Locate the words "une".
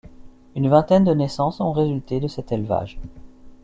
0.55-0.67